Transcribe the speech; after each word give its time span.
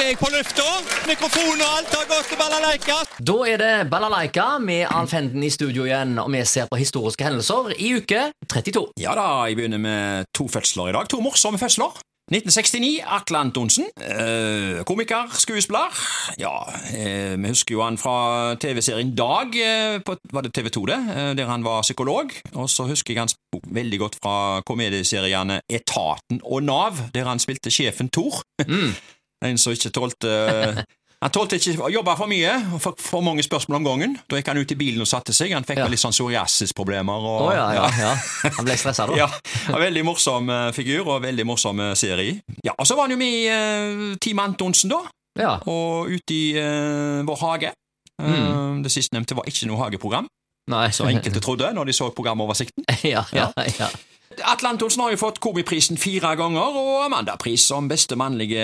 er 0.00 0.12
jeg 0.14 0.18
på 0.20 0.28
lufta. 0.32 0.66
Mikrofon 1.08 1.60
og 1.60 1.72
alt 1.76 1.94
har 1.94 2.06
gått 2.08 2.28
til 2.30 2.38
balalaika. 2.40 2.98
Da 3.20 3.36
er 3.50 3.60
det 3.60 3.72
Balalaika 3.92 4.46
med 4.62 4.86
Alf 4.88 5.12
Henden 5.16 5.42
i 5.44 5.50
studio 5.52 5.84
igjen, 5.84 6.14
og 6.22 6.30
vi 6.32 6.40
ser 6.48 6.70
på 6.70 6.78
historiske 6.80 7.26
hendelser 7.26 7.74
i 7.76 7.92
uke 7.98 8.30
32. 8.48 8.86
Ja 9.00 9.16
da, 9.18 9.26
jeg 9.48 9.58
begynner 9.58 9.82
med 9.82 10.30
to 10.36 10.48
fødsler 10.48 10.92
i 10.92 10.94
dag. 10.96 11.10
To 11.12 11.20
morsomme 11.24 11.60
fødsler. 11.60 12.00
1969, 12.30 13.00
Atle 13.10 13.40
Antonsen. 13.42 13.88
Eh, 13.98 14.84
komiker, 14.86 15.32
skuespiller. 15.34 15.90
Ja, 16.38 16.54
eh, 16.94 17.34
vi 17.34 17.50
husker 17.50 17.74
jo 17.74 17.82
han 17.82 17.98
fra 17.98 18.54
TV-serien 18.62 19.10
Dag, 19.18 19.56
eh, 19.58 19.98
på, 20.06 20.14
var 20.32 20.46
det 20.46 20.54
TV 20.54 20.70
2 20.70 20.86
det, 20.86 21.00
eh, 21.10 21.32
der 21.36 21.50
han 21.50 21.66
var 21.66 21.82
psykolog. 21.82 22.30
Og 22.54 22.70
så 22.70 22.86
husker 22.86 23.14
jeg 23.14 23.26
han 23.26 23.62
veldig 23.66 23.98
godt 23.98 24.20
fra 24.22 24.62
komedieseriene 24.62 25.60
Etaten 25.68 26.40
og 26.44 26.62
Nav, 26.62 27.10
der 27.14 27.26
han 27.26 27.42
spilte 27.42 27.74
sjefen 27.74 28.08
Thor. 28.08 28.44
En 29.42 29.58
som 29.58 29.72
ikke 29.72 29.90
tålte 29.94 30.30
Han 31.20 31.32
tålte 31.34 31.58
ikke 31.60 31.74
å 31.84 31.90
jobbe 31.92 32.14
for 32.16 32.30
mye 32.30 32.52
og 32.72 32.80
for, 32.80 32.94
for 32.96 33.20
mange 33.20 33.42
spørsmål 33.44 33.76
om 33.82 33.84
gangen. 33.84 34.14
Da 34.24 34.38
gikk 34.38 34.46
han 34.48 34.56
ut 34.62 34.70
i 34.72 34.76
bilen 34.80 35.02
og 35.04 35.08
satte 35.10 35.34
seg. 35.36 35.52
Han 35.52 35.66
fikk 35.68 35.82
Ja. 35.82 35.88
litt 35.92 36.00
sånn 36.00 36.14
psoriasisproblemer. 36.16 37.26
Og, 37.28 37.42
oh, 37.44 37.52
ja, 37.52 37.66
ja, 37.76 37.90
ja. 38.00 38.14
Han 38.56 38.64
ble 38.64 38.76
stressa, 38.80 39.04
da. 39.10 39.18
ja, 39.20 39.26
en 39.68 39.82
veldig 39.82 40.04
morsom 40.08 40.48
eh, 40.48 40.70
figur 40.72 41.10
og 41.12 41.20
veldig 41.26 41.44
morsom 41.44 41.82
eh, 41.84 41.92
serie. 41.92 42.38
Ja, 42.64 42.72
og 42.72 42.88
så 42.88 42.96
var 42.96 43.04
han 43.04 43.12
jo 43.12 43.20
med 43.20 43.36
i 43.36 43.42
uh, 43.52 44.16
Team 44.16 44.40
Antonsen, 44.40 44.88
da, 44.94 45.02
Ja. 45.36 45.58
og 45.68 46.08
ute 46.08 46.32
i 46.38 46.56
uh, 46.56 47.20
Vår 47.28 47.44
hage. 47.44 47.74
Eh, 48.16 48.80
Det 48.80 48.92
sistnevnte 48.92 49.36
var 49.36 49.44
ikke 49.44 49.68
noe 49.68 49.76
hageprogram, 49.84 50.24
Nei. 50.72 50.86
så 50.88 51.04
enkelte 51.12 51.40
trodde 51.44 51.68
når 51.76 51.84
de 51.92 51.98
så 52.00 52.08
programoversikten. 52.16 52.88
ja, 53.04 53.26
ja, 53.36 53.50
ja. 53.76 53.92
Atle 54.46 54.70
Antonsen 54.72 55.02
har 55.04 55.12
jo 55.14 55.20
fått 55.20 55.40
Komiprisen 55.42 55.98
fire 56.00 56.32
ganger, 56.38 56.76
og 56.80 57.04
Amanda-pris 57.06 57.64
som 57.70 57.88
beste 57.90 58.16
mannlige 58.18 58.62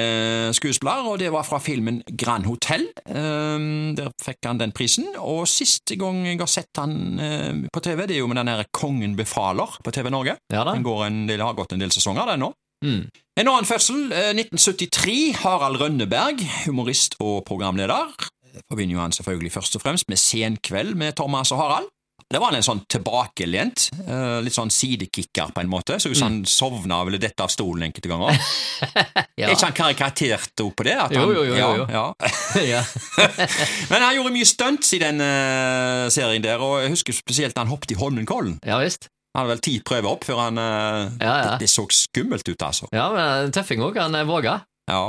skuespiller, 0.56 1.08
og 1.10 1.18
det 1.22 1.32
var 1.34 1.46
fra 1.46 1.60
filmen 1.62 2.02
Grand 2.08 2.46
Hotel. 2.48 2.88
Eh, 3.06 3.66
der 3.98 4.12
fikk 4.22 4.48
han 4.48 4.60
den 4.62 4.74
prisen, 4.76 5.08
og 5.16 5.46
siste 5.50 5.98
gang 6.00 6.24
jeg 6.26 6.40
har 6.42 6.50
sett 6.50 6.82
han 6.82 7.20
eh, 7.22 7.64
på 7.72 7.82
TV, 7.84 8.06
det 8.06 8.18
er 8.18 8.22
jo 8.22 8.30
med 8.30 8.40
den 8.42 8.52
der 8.52 8.68
Kongen 8.76 9.16
befaler 9.18 9.78
på 9.84 9.94
TV 9.94 10.10
Norge. 10.12 10.36
ja 10.52 10.62
da. 10.64 10.76
Den 10.76 10.86
går 10.86 11.06
en 11.06 11.26
del, 11.28 11.44
har 11.44 11.56
gått 11.58 11.76
en 11.76 11.82
del 11.82 11.94
sesonger, 11.94 12.26
den 12.32 12.44
nå. 12.46 12.52
Mm. 12.84 13.02
En 13.40 13.48
annen 13.48 13.68
fødsel, 13.68 14.12
eh, 14.12 14.32
1973. 14.36 15.32
Harald 15.42 15.80
Rønneberg, 15.80 16.40
humorist 16.66 17.16
og 17.20 17.44
programleder. 17.48 18.12
Forbinder 18.68 18.96
jo 18.96 19.02
han 19.02 19.12
selvfølgelig 19.12 19.52
først 19.52 19.76
og 19.76 19.82
fremst 19.82 20.08
med 20.08 20.16
Senkveld 20.20 20.94
med 20.94 21.16
Thomas 21.16 21.52
og 21.52 21.60
Harald. 21.60 21.90
Det 22.26 22.40
var 22.42 22.50
han 22.50 22.58
en 22.58 22.64
sånn 22.66 22.80
tilbakelent, 22.90 23.84
eh, 24.02 24.38
litt 24.42 24.54
sånn 24.54 24.70
sidekicker 24.74 25.52
på 25.54 25.62
en 25.62 25.70
måte. 25.70 26.00
Så 26.02 26.10
ut 26.10 26.18
som 26.18 26.26
han 26.26 26.38
sovna 26.50 26.98
ville 27.06 27.20
dette 27.22 27.44
av 27.44 27.52
stolen 27.52 27.86
enkelte 27.88 28.10
ganger. 28.10 28.40
Ja. 29.36 29.50
Er 29.50 29.52
ikke 29.52 29.66
han 29.68 29.74
karikatert 29.76 30.62
på 30.76 30.84
det? 30.86 30.94
At 30.96 31.12
Jo, 31.12 31.26
han, 31.26 31.34
jo, 31.36 31.42
jo, 31.44 31.56
jo, 31.56 31.72
jo. 31.76 32.64
Ja. 32.64 32.80
Men 33.90 34.00
han 34.02 34.16
gjorde 34.16 34.32
mye 34.32 34.48
stunts 34.48 34.94
i 34.96 35.00
den 35.00 35.20
uh, 35.20 36.08
serien 36.12 36.44
der, 36.44 36.62
og 36.64 36.80
jeg 36.80 36.94
husker 36.94 37.16
spesielt 37.16 37.56
da 37.56 37.64
han 37.64 37.72
hoppet 37.72 37.92
i 37.92 37.98
Holmenkollen. 38.00 38.56
ja 38.64 38.80
visst. 38.80 39.10
Han 39.36 39.44
hadde 39.44 39.52
vel 39.52 39.64
ti 39.66 39.74
prøver 39.84 40.08
opp 40.08 40.24
før 40.24 40.38
han 40.46 40.56
eh, 40.56 41.10
Ja, 41.20 41.32
ja. 41.36 41.50
Det, 41.52 41.66
det 41.66 41.68
så 41.68 41.84
skummelt 41.92 42.48
ut, 42.48 42.62
altså. 42.64 42.88
Ja, 42.96 43.10
men 43.12 43.52
Tøffing 43.52 43.84
òg, 43.84 43.98
han 44.00 44.16
våga. 44.24 44.62
Ja. 44.88 45.02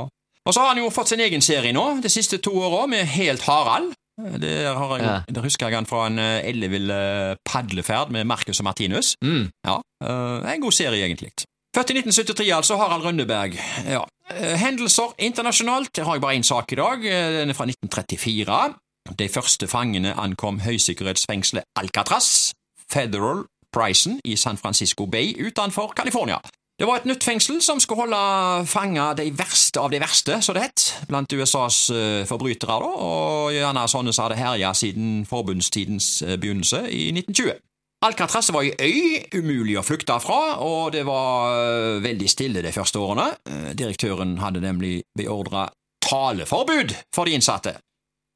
Og 0.44 0.54
så 0.54 0.59
har 0.59 0.74
han 0.74 0.81
jo 0.81 0.90
fått 0.92 1.14
sin 1.14 1.24
egen 1.24 1.44
serie 1.44 1.72
nå, 1.76 1.86
de 2.04 2.12
siste 2.12 2.42
to 2.44 2.52
åra, 2.59 2.84
med 2.92 3.08
Helt 3.16 3.48
Harald. 3.48 3.96
Det 4.18 4.54
har 4.78 4.98
jeg, 4.98 5.06
Ja. 5.06 5.20
det, 5.30 5.44
husker 5.44 5.68
jeg 5.70 5.76
han 5.78 5.86
fra 5.86 6.08
en 6.08 6.18
eh, 6.20 6.42
ellevill 6.50 6.90
eh, 6.90 7.36
padleferd 7.46 8.10
med 8.12 8.26
Marcus 8.26 8.59
og 8.59 8.66
Martinus. 8.66 9.16
Mm. 9.24 9.50
Ja, 9.68 9.78
eh, 10.04 10.54
En 10.56 10.62
god 10.62 10.72
serie, 10.74 11.06
egentlig. 11.06 11.32
Født 11.76 11.90
i 11.92 11.94
1973, 12.00 12.52
altså. 12.56 12.78
Harald 12.78 13.04
Rønneberg. 13.06 13.54
Ja. 13.86 14.02
Eh, 14.32 14.56
Hendelser 14.58 15.14
internasjonalt. 15.20 15.92
Der 15.96 16.04
har 16.04 16.14
jeg 16.18 16.22
bare 16.22 16.36
én 16.36 16.44
sak 16.44 16.72
i 16.72 16.76
dag. 16.76 17.06
Eh, 17.06 17.40
Den 17.42 17.50
er 17.50 17.54
fra 17.54 17.66
1934. 17.66 18.74
De 19.20 19.30
første 19.30 19.68
fangene 19.68 20.14
ankom 20.20 20.59
høysikkerhetsfengselet 20.59 21.64
Alcatraz, 21.80 22.52
Federal 22.91 23.46
Prison 23.72 24.20
i 24.25 24.36
San 24.36 24.58
Francisco 24.58 25.06
Bay 25.06 25.36
utenfor 25.47 25.94
California. 25.96 26.40
Det 26.78 26.86
var 26.86 27.00
et 27.00 27.08
nytt 27.10 27.26
fengsel 27.26 27.58
som 27.66 27.80
skulle 27.82 28.04
holde 28.06 28.66
fanga 28.70 29.08
de 29.18 29.32
verste 29.34 29.82
av 29.82 29.90
de 29.90 29.98
verste, 29.98 30.36
så 30.46 30.54
det 30.54 30.68
het, 30.68 30.84
blant 31.10 31.34
USAs 31.34 31.78
eh, 31.90 32.26
forbrytere, 32.30 32.76
da, 32.84 32.92
og 33.02 33.56
gjerne 33.56 33.86
sånne 33.90 34.14
som 34.14 34.28
hadde 34.28 34.38
herja 34.38 34.76
siden 34.78 35.24
forbundstidens 35.26 36.12
eh, 36.22 36.36
begynnelse 36.38 36.84
i 36.94 37.08
1920. 37.16 37.58
Alcatraz 38.06 38.52
var 38.54 38.68
ei 38.68 38.76
øy, 38.78 39.40
umulig 39.40 39.80
å 39.82 39.86
flykte 39.88 40.20
fra, 40.22 40.60
og 40.62 40.94
det 40.94 41.02
var 41.10 41.58
eh, 41.58 41.98
veldig 42.06 42.30
stille 42.30 42.62
de 42.62 42.76
første 42.76 43.02
årene. 43.02 43.32
Direktøren 43.74 44.38
hadde 44.38 44.62
nemlig 44.62 45.00
beordra 45.18 45.66
taleforbud 46.06 46.94
for 47.09 47.26
de 47.26 47.40
innsatte. 47.40 47.74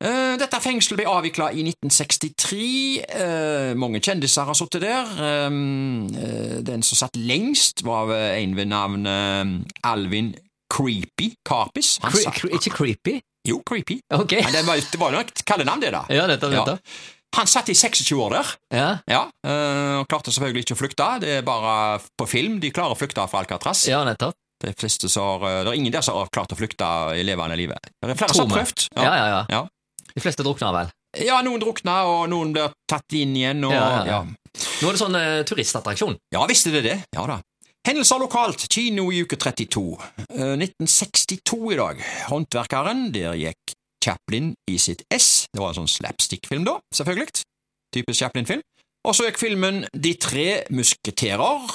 Eh, 0.01 0.35
Dette 0.41 0.57
fengselet 0.63 0.97
ble 0.97 1.05
avvikla 1.11 1.51
i 1.53 1.61
1963. 1.67 3.01
Eh, 3.05 3.73
mange 3.77 4.01
kjendiser 4.01 4.47
har 4.49 4.57
sittet 4.57 4.81
der. 4.81 5.11
Eh, 5.21 6.61
Den 6.65 6.81
som 6.85 6.97
satt 7.03 7.17
lengst, 7.17 7.83
var 7.85 8.09
en 8.13 8.55
ved 8.57 8.67
navn 8.71 9.05
Alvin 9.83 10.33
Creepy 10.71 11.33
Carpis. 11.47 11.97
Cre 12.01 12.23
satt- 12.23 12.45
ikke 12.49 12.71
creepy? 12.75 13.19
Jo, 13.47 13.61
Creepy. 13.65 13.99
Ok. 14.13 14.31
Men 14.43 14.53
det 14.53 14.65
var, 14.67 14.75
det 14.77 14.99
var 15.01 15.11
jo 15.15 15.19
et 15.19 15.41
kallenavn, 15.45 15.81
det, 15.81 15.91
da. 15.91 16.03
Ja, 16.13 16.27
nettopp. 16.29 16.53
Ja. 16.53 16.59
nettopp. 16.65 16.79
Han 17.35 17.47
satt 17.47 17.69
i 17.69 17.73
26 17.73 18.11
år 18.19 18.29
der. 18.35 18.47
Ja. 18.75 18.89
Ja, 19.07 19.21
og 20.01 20.07
klarte 20.11 20.31
selvfølgelig 20.35 20.65
ikke 20.65 20.75
å 20.75 20.81
flykte. 20.81 21.07
Det 21.23 21.29
er 21.39 21.41
bare 21.47 21.99
på 22.19 22.27
film 22.27 22.59
de 22.59 22.69
klarer 22.75 22.93
å 22.93 22.99
flykte 22.99 23.23
fra 23.31 23.39
Alcatraz. 23.41 23.87
ja, 23.87 24.03
nettopp. 24.05 24.35
Det, 24.61 24.75
det 24.77 25.17
er 25.17 25.73
ingen 25.73 25.91
der 25.91 26.01
som 26.05 26.19
har 26.19 26.27
klart 26.29 26.51
å 26.53 26.57
flykte 26.59 26.85
i 27.17 27.23
levende 27.25 27.55
livet. 27.57 27.79
Det 27.99 28.11
er 28.11 28.19
flere 28.19 28.35
som 28.35 28.47
har 28.51 28.59
prøvd. 28.59 28.83
Ja, 28.95 29.15
ja, 29.15 29.45
ja. 29.49 29.61
De 30.15 30.23
fleste 30.23 30.43
drukner 30.45 30.73
vel. 30.75 30.91
Ja, 31.25 31.41
noen 31.43 31.59
drukner, 31.61 32.07
og 32.07 32.29
noen 32.31 32.53
blir 32.55 32.71
tatt 32.89 33.15
inn 33.17 33.35
igjen. 33.35 33.63
Og, 33.67 33.73
Ja, 33.75 33.81
ja, 33.81 34.03
ja, 34.05 34.19
ja. 34.19 34.67
Nå 34.81 34.89
er 34.89 34.95
det 34.95 34.99
sånn 35.01 35.15
eh, 35.19 35.41
turistattraksjon. 35.47 36.17
Ja, 36.33 36.43
visste 36.49 36.71
det 36.73 36.81
det? 36.87 36.97
Ja 37.15 37.25
da. 37.29 37.39
Hendelser 37.87 38.19
lokalt. 38.21 38.67
Kino 38.71 39.07
i 39.11 39.23
uke 39.25 39.37
32. 39.39 39.83
Eh, 40.29 40.55
1962 40.59 41.71
i 41.73 41.77
dag. 41.79 42.01
Håndverkeren. 42.29 43.07
Der 43.15 43.37
gikk 43.39 43.75
Chaplin 44.03 44.53
i 44.69 44.77
sitt 44.81 45.03
ess. 45.13 45.45
Det 45.53 45.61
var 45.61 45.73
en 45.73 45.81
sånn 45.83 45.91
slapstick-film, 45.91 46.65
da, 46.67 46.79
selvfølgelig. 46.95 47.43
Typisk 47.93 48.23
Chaplin-film. 48.23 48.61
Og 49.01 49.15
så 49.17 49.25
gikk 49.25 49.39
filmen 49.41 49.85
De 49.97 50.13
tre 50.13 50.63
musketerer. 50.69 51.65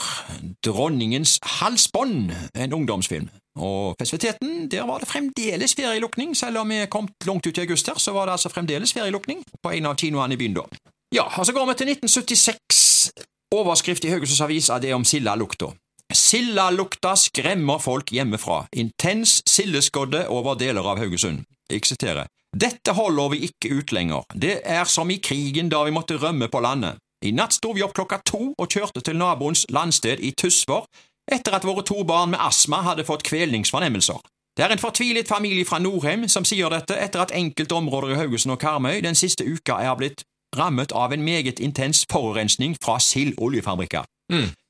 Dronningens 0.64 1.38
halsbånd. 1.58 2.30
En 2.54 2.72
ungdomsfilm. 2.72 3.28
Og 3.56 3.96
festiviteten, 3.98 4.68
der 4.70 4.84
var 4.86 5.00
det 5.00 5.08
fremdeles 5.08 5.74
ferielukning. 5.74 6.36
Selv 6.36 6.58
om 6.58 6.68
vi 6.68 6.84
kom 6.90 7.08
langt 7.26 7.46
ut 7.46 7.58
i 7.58 7.64
august 7.64 7.86
her, 7.86 7.98
så 7.98 8.12
var 8.12 8.26
det 8.26 8.36
altså 8.36 8.52
fremdeles 8.52 8.92
ferielukning 8.92 9.42
på 9.62 9.72
en 9.72 9.86
av 9.86 9.96
kinoene 9.96 10.36
i 10.36 10.36
byen 10.36 10.58
da. 10.58 10.66
Ja, 11.14 11.24
og 11.38 11.46
så 11.46 11.52
går 11.52 11.66
vi 11.66 11.74
til 11.74 11.90
1976. 11.94 13.10
Overskrift 13.54 14.04
i 14.04 14.10
Haugesunds 14.12 14.40
Avis 14.40 14.68
er 14.68 14.82
det 14.82 14.94
om 14.94 15.04
sildalukta. 15.04 15.70
Sildalukta 16.12 17.14
skremmer 17.18 17.78
folk 17.82 18.12
hjemmefra. 18.12 18.66
Intens 18.76 19.40
sildeskodde 19.48 20.26
over 20.28 20.54
deler 20.54 20.86
av 20.86 21.00
Haugesund. 21.02 21.42
Jeg 21.70 21.86
siterer. 21.88 22.28
Dette 22.56 22.92
holder 22.94 23.32
vi 23.32 23.48
ikke 23.48 23.72
ut 23.80 23.92
lenger. 23.92 24.28
Det 24.34 24.60
er 24.64 24.84
som 24.84 25.10
i 25.10 25.18
krigen 25.18 25.68
da 25.72 25.82
vi 25.84 25.94
måtte 25.94 26.18
rømme 26.20 26.48
på 26.48 26.60
landet. 26.62 27.00
I 27.24 27.32
natt 27.32 27.56
sto 27.56 27.72
vi 27.72 27.82
opp 27.84 27.94
klokka 27.96 28.20
to 28.28 28.52
og 28.52 28.68
kjørte 28.68 29.00
til 29.00 29.16
naboens 29.16 29.64
landsted 29.72 30.20
i 30.20 30.34
Tysvær 30.36 30.84
etter 31.32 31.56
at 31.56 31.64
våre 31.64 31.82
to 31.86 32.04
barn 32.04 32.34
med 32.34 32.42
astma 32.42 32.82
hadde 32.86 33.06
fått 33.08 33.24
kvelningsfornemmelser. 33.26 34.20
Det 34.56 34.64
er 34.64 34.72
en 34.72 34.80
fortvilet 34.80 35.28
familie 35.28 35.66
fra 35.68 35.78
Norheim 35.78 36.28
som 36.32 36.44
sier 36.48 36.70
dette 36.72 36.96
etter 36.96 37.24
at 37.24 37.34
enkelte 37.36 37.76
områder 37.76 38.14
i 38.14 38.20
Haugesund 38.20 38.54
og 38.54 38.60
Karmøy 38.60 39.02
den 39.04 39.18
siste 39.18 39.44
uka 39.44 39.80
er 39.84 39.96
blitt 39.98 40.24
rammet 40.56 40.92
av 40.96 41.12
en 41.12 41.24
meget 41.24 41.60
intens 41.60 42.04
forurensning 42.12 42.76
fra 42.82 42.98
sildoljefabrikker. 43.02 44.06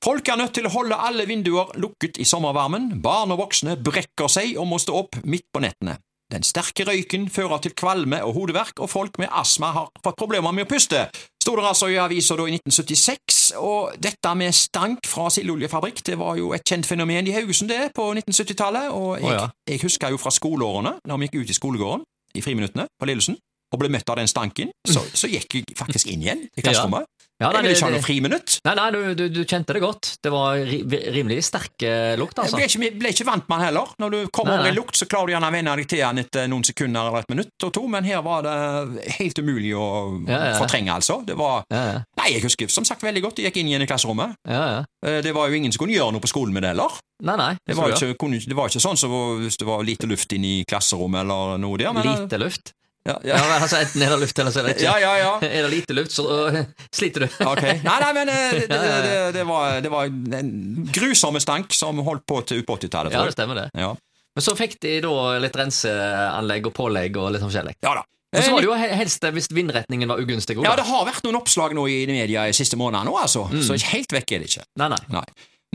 Folk 0.04 0.28
er 0.28 0.36
nødt 0.40 0.54
til 0.54 0.66
å 0.68 0.72
holde 0.74 0.98
alle 0.98 1.26
vinduer 1.28 1.70
lukket 1.80 2.18
i 2.20 2.26
sommervarmen, 2.28 3.00
barn 3.02 3.32
og 3.32 3.40
voksne 3.44 3.76
brekker 3.76 4.28
seg 4.30 4.56
og 4.58 4.68
må 4.70 4.78
stå 4.82 4.96
opp 5.04 5.20
midt 5.24 5.46
på 5.54 5.62
nettene. 5.64 5.96
Den 6.32 6.42
sterke 6.42 6.82
røyken 6.88 7.28
fører 7.30 7.60
til 7.62 7.74
kvalme 7.78 8.18
og 8.26 8.34
hodeverk, 8.34 8.80
og 8.82 8.90
folk 8.90 9.18
med 9.22 9.30
astma 9.30 9.70
har 9.76 9.90
fått 10.02 10.18
problemer 10.18 10.54
med 10.56 10.66
å 10.66 10.70
puste, 10.72 11.04
sto 11.42 11.54
det 11.54 11.66
altså 11.68 11.86
i 11.92 12.00
avisa 12.02 12.34
da 12.34 12.48
i 12.50 12.56
1976, 12.56 13.42
og 13.62 13.94
dette 14.02 14.32
med 14.34 14.54
stank 14.58 15.06
fra 15.06 15.28
sildoljefabrikk, 15.30 16.02
det 16.08 16.18
var 16.18 16.34
jo 16.40 16.50
et 16.56 16.66
kjent 16.66 16.88
fenomen 16.88 17.30
i 17.30 17.34
Haugesund 17.36 17.70
det, 17.70 17.92
på 17.94 18.08
1970-tallet, 18.16 18.90
og 18.90 19.20
jeg, 19.20 19.28
oh, 19.28 19.36
ja. 19.36 19.46
jeg 19.70 19.84
husker 19.84 20.14
jo 20.16 20.18
fra 20.18 20.34
skoleårene, 20.34 20.96
når 21.06 21.22
vi 21.22 21.28
gikk 21.30 21.44
ut 21.44 21.54
i 21.54 21.58
skolegården, 21.60 22.06
i 22.34 22.42
friminuttene, 22.42 22.88
på 22.98 23.06
Lillesund, 23.06 23.38
og 23.70 23.82
ble 23.82 23.90
møtt 23.94 24.10
av 24.10 24.18
den 24.18 24.30
stanken, 24.30 24.74
så, 24.86 25.04
så 25.14 25.30
gikk 25.30 25.60
jeg 25.60 25.78
faktisk 25.78 26.10
inn 26.10 26.26
igjen 26.26 26.42
i 26.50 26.64
klasserommet. 26.64 27.06
Ja, 27.38 27.50
nei, 27.52 27.60
jeg 27.60 27.68
vil 27.68 27.74
ikke 27.76 27.84
ha 27.84 27.90
det- 27.90 27.96
noe 27.98 28.06
friminutt. 28.06 28.52
Nei, 28.64 28.74
nei, 28.78 28.90
du, 28.94 29.14
du, 29.14 29.28
du 29.28 29.42
kjente 29.44 29.74
det 29.76 29.82
godt. 29.82 30.16
Det 30.24 30.30
var 30.32 30.56
ri, 30.56 30.78
rimelig 31.12 31.42
sterk 31.44 31.74
lukt. 31.82 32.18
lukt, 32.22 32.36
Jeg 32.38 32.44
altså. 32.46 32.56
ble 32.56 32.64
ikke, 32.64 32.98
ble 33.02 33.10
ikke 33.12 33.26
vant 33.28 33.48
med 33.48 33.58
den 33.58 33.66
heller. 33.66 33.90
Når 34.00 34.10
du 34.14 34.20
kommer 34.32 34.54
over 34.56 34.70
i 34.70 34.74
lukt, 34.76 34.96
så 34.96 35.04
klarer 35.06 35.26
du 35.28 35.32
gjerne 35.34 35.50
å 35.50 35.52
venne 35.52 35.74
deg 35.76 35.88
til 35.92 35.98
den 36.00 36.18
etter 36.24 36.48
noen 36.48 36.64
sekunder 36.64 37.10
eller 37.10 37.18
et 37.20 37.28
minutt 37.34 37.66
og 37.68 37.72
to, 37.76 37.82
men 37.92 38.04
her 38.08 38.22
var 38.24 38.42
det 38.46 39.04
helt 39.18 39.38
umulig 39.44 39.74
å 39.76 39.84
Ja, 40.28 40.38
ja. 40.52 40.54
fortrenge, 40.58 40.88
altså. 40.96 41.18
Det 41.26 41.36
var 41.36 41.64
Nei, 41.70 42.30
jeg 42.32 42.42
husker 42.42 42.68
som 42.72 42.84
sagt 42.88 43.02
veldig 43.04 43.22
godt. 43.22 43.36
Jeg 43.44 43.52
gikk 43.52 43.60
inn 43.60 43.68
igjen 43.68 43.82
i 43.84 43.86
klasserommet. 43.90 44.34
ja, 44.48 44.64
ja. 44.78 44.84
Eh, 45.04 45.20
Det 45.20 45.34
var 45.34 45.48
jo 45.48 45.54
ingen 45.60 45.72
som 45.72 45.84
kunne 45.84 45.94
gjøre 45.94 46.12
noe 46.16 46.20
på 46.24 46.28
skolen 46.32 46.52
med 46.56 46.62
det 46.64 46.72
heller. 46.72 46.90
Nei, 47.22 47.36
nei. 47.36 47.52
Det 47.66 47.76
var, 47.76 47.92
ikke, 47.92 48.16
kunne, 48.18 48.40
det 48.40 48.56
var 48.56 48.68
ikke 48.68 48.80
sånn 48.80 48.96
som 48.96 49.10
hvis 49.40 49.56
det 49.60 49.66
var 49.66 49.84
lite 49.84 50.06
luft 50.08 50.32
inn 50.32 50.44
i 50.44 50.64
klasserommet 50.68 51.20
eller 51.20 51.58
noe 51.58 51.76
der. 51.78 51.92
Men, 51.92 52.02
Lite 52.04 52.38
luft. 52.40 52.72
Ja, 53.06 53.14
Ja, 53.24 53.36
ja, 53.38 53.58
altså, 53.60 53.78
Enten 53.84 54.02
er 54.02 54.10
det 54.14 54.18
luft, 54.24 54.38
eller 54.42 54.54
så 54.54 54.60
er 54.62 54.68
det 54.68 54.74
ikke. 54.76 54.86
ja, 54.86 54.96
ja, 54.98 55.12
ja. 55.22 55.32
Er 55.60 55.62
det 55.68 55.70
lite 55.72 55.94
luft, 55.96 56.12
så 56.16 56.24
øh, 56.50 56.58
sliter 56.94 57.26
du. 57.26 57.28
Ok. 57.46 57.62
Nei, 57.88 57.96
nei, 58.02 58.10
men 58.16 58.26
det, 58.32 58.40
det, 58.66 58.80
ja. 58.80 58.98
det, 59.06 59.14
det, 59.38 59.46
var, 59.48 59.78
det 59.84 59.92
var 59.92 60.10
en 60.40 60.52
grusomme 60.92 61.40
stank 61.42 61.72
som 61.76 62.02
holdt 62.06 62.26
på 62.26 62.42
til 62.48 62.60
ut 62.62 62.68
på 62.68 62.76
80-tallet, 62.80 63.14
Ja, 63.16 63.24
det 63.28 63.36
stemmer 63.38 63.62
det. 63.62 63.70
Ja. 63.78 63.94
Men 64.36 64.44
så 64.44 64.52
fikk 64.58 64.76
de 64.84 64.98
da 65.00 65.14
litt 65.40 65.54
renseanlegg 65.56 66.66
og 66.68 66.74
pålegg 66.76 67.16
og 67.16 67.30
litt 67.32 67.40
sånn 67.44 67.50
forskjellig. 67.52 67.78
ja 67.86 67.94
da. 68.02 68.04
Men 68.34 68.42
så 68.42 68.50
Eh, 68.50 68.52
var 68.52 68.60
det 68.60 68.66
jo 68.68 68.96
helst 68.98 69.22
hvis 69.32 69.46
vindretningen 69.54 70.10
var 70.10 70.18
ugunstig. 70.20 70.58
Ja, 70.60 70.74
det 70.76 70.84
har 70.84 71.04
vært 71.06 71.24
noen 71.24 71.38
oppslag 71.38 71.72
nå 71.78 71.86
i 71.88 72.02
media 72.10 72.42
i 72.50 72.52
siste 72.52 72.76
måned 72.76 73.06
nå, 73.06 73.14
altså. 73.16 73.46
Mm. 73.48 73.62
Så 73.64 73.78
helt 73.94 74.12
vekk 74.12 74.34
er 74.34 74.42
det 74.42 74.50
ikke. 74.50 74.64
Nei, 74.82 74.88
nei. 74.92 74.98
Nei. 75.14 75.24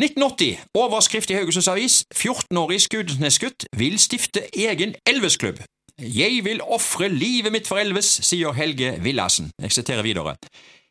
1980. 0.02 0.60
Overskrift 0.78 1.32
i 1.32 1.36
Haugesunds 1.40 1.68
Avis. 1.72 2.02
14-årig 2.14 2.80
Skudenesgutt 2.86 3.66
vil 3.78 3.98
stifte 4.02 4.44
egen 4.54 4.94
Elves-klubb. 5.10 5.64
Jeg 6.02 6.42
vil 6.44 6.62
ofre 6.66 7.10
livet 7.14 7.54
mitt 7.54 7.68
for 7.70 7.78
Elves, 7.78 8.08
sier 8.26 8.56
Helge 8.58 8.96
Villassen. 9.04 9.52
Jeg 9.62 9.72
siterer 9.72 10.02
videre. 10.02 10.34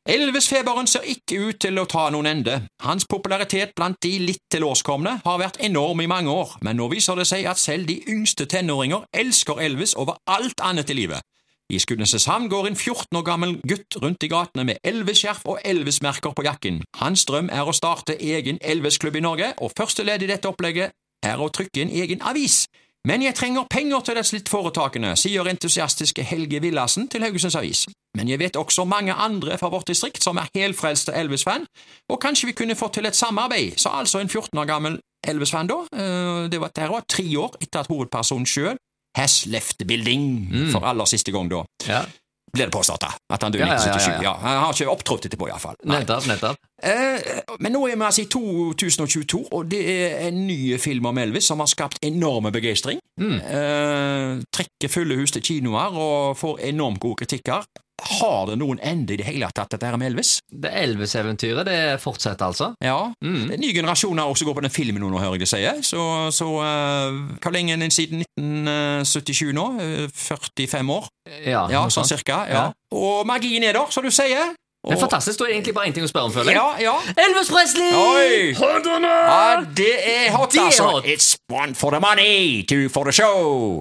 Elvis-feberen 0.06 0.86
ser 0.86 1.02
ikke 1.10 1.40
ut 1.48 1.58
til 1.60 1.80
å 1.82 1.86
ta 1.90 2.04
noen 2.14 2.28
ende. 2.30 2.54
Hans 2.86 3.08
popularitet 3.10 3.74
blant 3.74 3.98
de 4.02 4.12
litt 4.22 4.44
tilårskomne 4.54 5.16
har 5.24 5.40
vært 5.42 5.58
enorm 5.66 6.00
i 6.00 6.06
mange 6.06 6.30
år, 6.30 6.54
men 6.62 6.78
nå 6.78 6.86
viser 6.94 7.18
det 7.18 7.26
seg 7.26 7.48
at 7.50 7.58
selv 7.58 7.90
de 7.90 7.98
yngste 8.08 8.46
tenåringer 8.46 9.02
elsker 9.10 9.58
Elvis 9.60 9.96
over 9.98 10.20
alt 10.30 10.62
annet 10.62 10.94
i 10.94 10.96
livet. 11.02 11.26
I 11.70 11.78
Skudeneshavn 11.82 12.48
går 12.50 12.70
en 12.70 12.78
14 12.78 13.18
år 13.18 13.26
gammel 13.26 13.56
gutt 13.66 13.98
rundt 14.02 14.22
i 14.22 14.30
gatene 14.30 14.64
med 14.70 14.78
Elvis-skjerf 14.86 15.42
og 15.44 15.58
Elvis-merker 15.64 16.34
på 16.38 16.46
jakken. 16.46 16.80
Hans 17.02 17.26
drøm 17.26 17.50
er 17.50 17.66
å 17.66 17.74
starte 17.74 18.14
egen 18.14 18.62
Elvis-klubb 18.62 19.18
i 19.18 19.26
Norge, 19.26 19.52
og 19.58 19.74
første 19.76 20.06
ledd 20.06 20.22
i 20.22 20.30
dette 20.30 20.50
opplegget 20.50 20.94
er 21.26 21.42
å 21.42 21.50
trykke 21.50 21.84
en 21.84 21.92
egen 22.02 22.22
avis. 22.26 22.64
Men 23.08 23.22
jeg 23.24 23.34
trenger 23.34 23.64
penger 23.70 24.00
til 24.04 24.18
disse 24.20 24.40
foretakene, 24.50 25.14
sier 25.16 25.48
entusiastiske 25.48 26.22
Helge 26.28 26.60
Villassen 26.60 27.08
til 27.08 27.24
Haugesunds 27.24 27.56
Avis. 27.56 27.86
Men 28.18 28.28
jeg 28.28 28.38
vet 28.42 28.56
også 28.60 28.84
mange 28.84 29.14
andre 29.14 29.56
fra 29.58 29.70
vårt 29.72 29.86
distrikt 29.88 30.22
som 30.22 30.36
er 30.42 30.50
helfrelste 30.54 31.14
Elvis-fan, 31.16 31.64
og 32.10 32.20
kanskje 32.20 32.50
vi 32.50 32.56
kunne 32.58 32.76
fått 32.76 32.98
til 32.98 33.06
et 33.08 33.16
samarbeid, 33.16 33.78
sa 33.80 33.94
altså 34.02 34.20
en 34.20 34.28
14 34.28 34.58
år 34.60 34.68
gammel 34.68 34.98
Elvis-fan 35.28 35.70
da. 35.70 35.78
Eh, 35.96 36.48
Det 36.52 36.60
var, 36.60 36.72
der 36.76 36.92
òg, 36.92 37.06
tre 37.08 37.24
år 37.38 37.56
etter 37.60 37.80
at 37.80 37.88
hovedpersonen 37.88 38.46
sjøl 38.46 38.76
has 39.16 39.46
left 39.46 39.78
the 39.78 39.86
building 39.86 40.68
for 40.72 40.84
aller 40.86 41.04
siste 41.08 41.32
gang 41.32 41.48
da. 41.50 41.64
Ja. 41.88 42.04
Ble 42.52 42.66
det 42.66 42.72
påstått, 42.74 43.00
da. 43.00 43.12
At 43.30 43.42
han 43.46 43.52
døde 43.54 43.62
i 43.64 43.68
ja, 43.68 43.74
1977. 43.78 44.24
ja. 44.24 44.32
Ja, 44.32 44.34
Han 44.42 44.64
har 44.64 44.72
ikke 44.74 44.90
opptrådt 44.90 45.26
etterpå, 45.28 45.46
iallfall. 45.48 45.76
Nettopp, 45.86 46.26
nettopp. 46.26 46.56
Eh, 46.82 47.42
men 47.60 47.74
nå 47.74 47.82
er 47.88 47.96
vi 47.96 48.06
altså 48.06 48.24
i 48.24 48.30
2022, 48.32 49.42
og 49.52 49.68
det 49.70 49.82
er 49.84 50.16
en 50.28 50.46
ny 50.46 50.78
film 50.80 51.10
om 51.10 51.20
Elvis 51.20 51.50
som 51.50 51.60
har 51.60 51.68
skapt 51.70 52.00
enorme 52.06 52.52
begeistring. 52.54 53.00
Mm. 53.20 53.36
Eh, 53.36 54.40
trekker 54.54 54.92
fulle 54.92 55.20
hus 55.20 55.34
til 55.36 55.44
kinoer 55.44 55.96
og 55.96 56.36
får 56.40 56.64
enormt 56.70 57.00
gode 57.02 57.24
kritikker. 57.24 57.68
Har 58.00 58.46
det 58.48 58.56
noen 58.60 58.80
ende 58.82 59.14
i 59.14 59.18
det 59.20 59.26
hele 59.28 59.48
tatt, 59.54 59.70
dette 59.74 59.86
her 59.86 59.98
med 60.00 60.10
Elvis? 60.10 60.38
Det 60.48 60.70
Elvis-eventyret 60.82 61.68
det 61.68 61.80
fortsetter, 62.00 62.48
altså. 62.48 62.70
Ja. 62.84 63.10
Mm. 63.24 63.50
En 63.52 63.60
ny 63.60 63.72
generasjon 63.76 64.18
har 64.18 64.30
også 64.30 64.48
går 64.48 64.56
på 64.56 64.64
den 64.64 64.72
filmen 64.72 65.04
nå, 65.04 65.10
hører 65.20 65.36
jeg 65.36 65.44
det 65.44 65.50
sier. 65.50 65.82
Så, 65.84 66.02
så 66.34 66.48
uh, 66.48 67.20
hvor 67.42 67.54
lenge 67.54 67.74
er 67.76 67.82
den 67.82 67.92
siden 67.94 68.24
1977 68.38 69.52
nå? 69.56 69.66
Eh, 69.84 70.06
45 70.16 70.94
år? 70.96 71.10
Ja, 71.44 71.66
Ja, 71.70 71.84
sånn 71.92 72.08
cirka. 72.08 72.44
Ja. 72.48 72.64
Ja. 72.70 72.96
Og 72.96 73.26
magien 73.28 73.64
er 73.64 73.76
der, 73.76 73.92
som 73.92 74.06
du 74.06 74.10
sier. 74.14 74.54
Det 74.80 74.94
er 74.96 75.00
fantastisk. 75.00 75.38
Det 75.38 75.46
er 75.46 75.52
egentlig 75.52 75.74
bare 75.76 75.90
én 75.90 75.92
ting 75.92 76.04
å 76.06 76.08
spørre 76.08 76.30
om, 76.30 76.32
føler 76.32 76.54
jeg. 76.54 76.56
Ja, 76.56 76.68
ja. 76.80 77.24
Elvis 77.26 77.50
Presley! 77.52 77.90
Oi! 77.92 78.54
Ja, 78.56 79.60
det 79.76 79.90
er 80.08 80.30
hot, 80.32 80.52
Det 80.52 80.60
er 80.62 80.70
altså. 80.70 80.86
hot. 80.88 81.04
It's 81.04 81.36
one 81.52 81.74
for 81.76 81.90
the 81.92 82.00
money, 82.00 82.62
two 82.64 82.88
for 82.88 83.04
the 83.04 83.12
show. 83.12 83.76